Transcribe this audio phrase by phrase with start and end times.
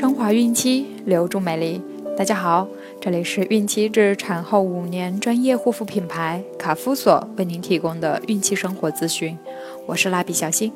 [0.00, 1.78] 升华孕期，留住美丽。
[2.16, 2.66] 大家好，
[3.02, 9.36] 这里是孕期至产后五年专业护肤品牌卡夫索为您提供的孕期生活资讯。
[9.84, 10.72] 我是蜡笔小新。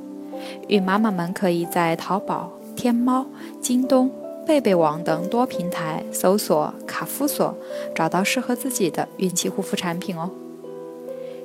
[0.68, 3.24] 孕妈妈们可以在淘宝、天猫、
[3.62, 4.10] 京东、
[4.46, 7.56] 贝贝网等多平台搜索卡夫索，
[7.94, 10.30] 找到适合自己的孕期护肤产品哦。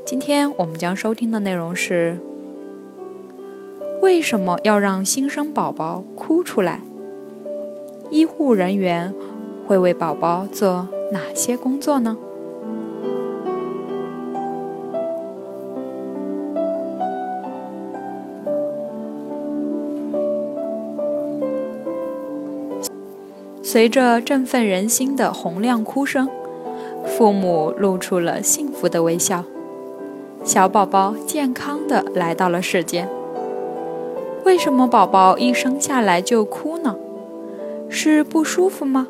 [0.06, 2.20] 今天我们将收听的内容是：
[4.02, 6.82] 为什么要让新生宝宝哭出来？
[8.12, 9.14] 医护人员
[9.68, 12.18] 会为宝宝做哪些工作呢？
[23.62, 26.28] 随着振奋人心的洪亮哭声，
[27.06, 29.44] 父母露出了幸福的微笑。
[30.44, 33.08] 小宝宝健康的来到了世间。
[34.44, 36.96] 为什么宝宝一生下来就哭呢？
[37.90, 39.08] 是不舒服吗？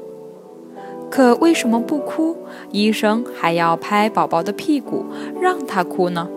[1.11, 2.37] 可为什么不哭，
[2.71, 5.05] 医生还要拍宝宝的屁股
[5.41, 6.29] 让他哭呢？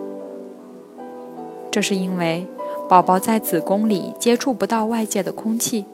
[1.71, 2.45] 这是因为
[2.89, 5.85] 宝宝在子宫里接触不到外界的空气，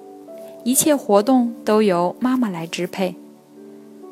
[0.63, 3.15] 一切活动都由妈妈来支配。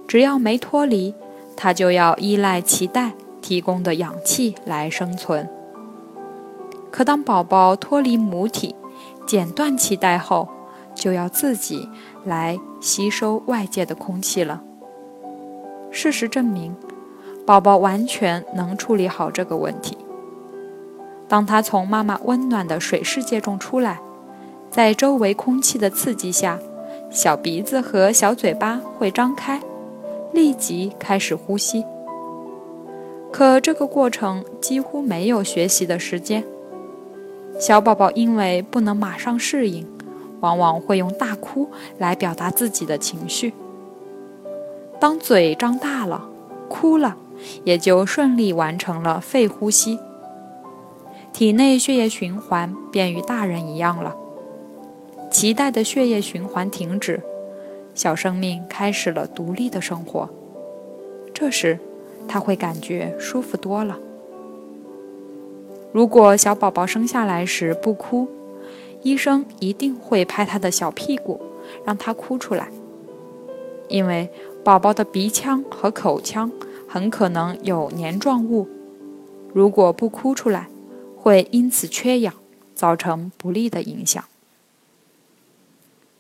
[0.08, 1.14] 只要没脱离，
[1.56, 5.50] 他就要依赖脐带提供的氧气来生存。
[6.92, 8.76] 可当宝宝脱离母体，
[9.26, 10.48] 剪断脐带后，
[10.98, 11.88] 就要自己
[12.26, 14.62] 来吸收外界的空气了。
[15.92, 16.76] 事实证明，
[17.46, 19.98] 宝宝完全能处理好这个问题。
[21.28, 24.00] 当他从妈妈温暖的水世界中出来，
[24.70, 26.60] 在周围空气的刺激下，
[27.10, 29.62] 小鼻子和小嘴巴会张开，
[30.34, 31.86] 立即开始呼吸。
[33.32, 36.44] 可这个过程几乎没有学习的时间。
[37.60, 39.86] 小宝宝因为不能马上适应。
[40.40, 43.54] 往往会用大哭来表达自己的情绪。
[45.00, 46.28] 当嘴张大了，
[46.68, 47.18] 哭了，
[47.64, 50.00] 也就顺利完成了肺呼吸，
[51.32, 54.16] 体内血液循环便与大人一样了。
[55.30, 57.22] 脐带的血液循环停止，
[57.94, 60.30] 小生命开始了独立的生活。
[61.34, 61.78] 这时，
[62.28, 64.00] 他会感觉舒服多了。
[65.92, 68.28] 如果小宝宝生下来时不哭，
[69.08, 71.40] 医生一定会拍他的小屁股，
[71.86, 72.70] 让他哭出来，
[73.88, 74.30] 因为
[74.66, 76.52] 宝宝的鼻腔和口腔
[76.90, 78.68] 很可能有黏状物，
[79.54, 80.68] 如果不哭出来，
[81.16, 82.34] 会因此缺氧，
[82.76, 84.22] 造成不利的影响。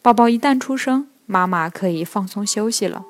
[0.01, 3.03] 宝宝一旦出生，妈妈可以放松休息了，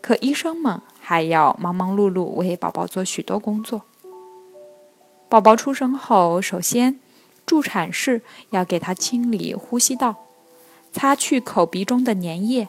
[0.00, 3.82] 可医生们还要忙忙碌碌为宝宝做许多工作。
[5.28, 7.00] 宝宝出生后，首先。
[7.50, 10.14] 助产士要给他清理呼吸道，
[10.92, 12.68] 擦去口鼻中的粘液，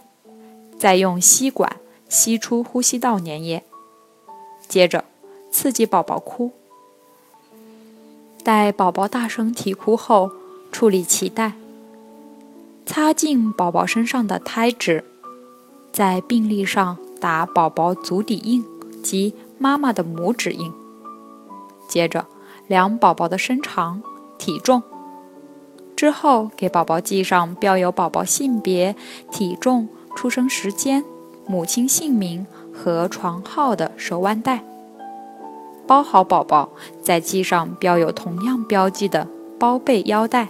[0.80, 1.78] 再用吸管
[2.10, 3.64] 吸出呼吸道粘液。
[4.68, 5.06] 接着
[5.52, 6.54] 刺激宝宝哭，
[8.44, 10.32] 待宝宝大声啼哭后，
[10.72, 11.54] 处理脐带，
[12.84, 15.06] 擦净宝宝身上的胎脂，
[15.94, 18.66] 在病历上打宝宝足底印
[19.04, 20.74] 及妈妈的拇指印。
[21.88, 22.26] 接着
[22.66, 24.02] 量宝宝的身长。
[24.42, 24.82] 体重
[25.96, 28.96] 之后，给宝宝系上标有宝宝性别、
[29.30, 31.06] 体重、出生时间、
[31.46, 34.66] 母亲姓名和床号的手腕带，
[35.86, 36.70] 包好宝宝，
[37.04, 39.28] 再系上标有同样标记的
[39.60, 40.50] 包背腰带。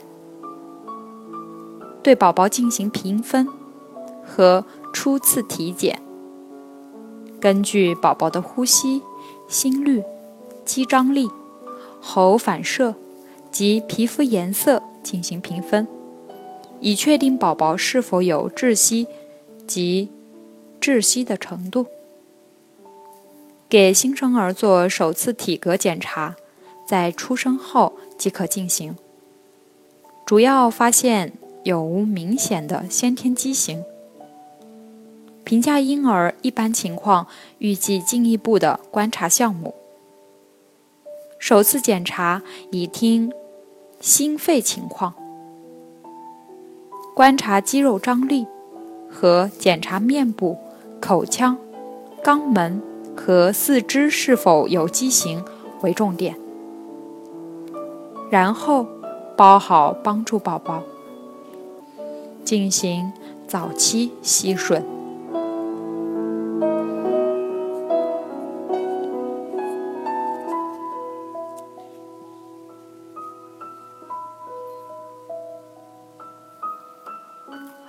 [2.02, 3.46] 对宝宝进行评分
[4.26, 4.64] 和
[4.94, 6.02] 初次体检，
[7.42, 9.02] 根据宝宝的呼吸、
[9.50, 10.02] 心率、
[10.64, 11.30] 肌张力、
[12.00, 12.96] 喉反射。
[13.52, 15.86] 及皮肤颜色进行评分，
[16.80, 19.08] 以确定宝宝是否有窒息
[19.68, 20.10] 及
[20.80, 21.86] 窒息的程度。
[23.68, 26.36] 给新生儿做首次体格检查，
[26.88, 28.96] 在出生后即可进行，
[30.26, 31.34] 主要发现
[31.64, 33.84] 有无明显的先天畸形。
[35.44, 37.28] 评价婴儿一般情况，
[37.58, 39.76] 预计进一步的观察项目。
[41.38, 43.32] 首次检查以听。
[44.02, 45.14] 心肺情况，
[47.16, 48.48] 观察肌肉张力
[49.08, 50.58] 和检查面部、
[51.00, 51.56] 口腔、
[52.24, 52.82] 肛门
[53.16, 55.46] 和四肢是否有畸形
[55.82, 56.36] 为重点。
[58.32, 58.88] 然后
[59.38, 60.82] 包好，帮助宝宝
[62.44, 63.14] 进行
[63.48, 64.82] 早期吸吮。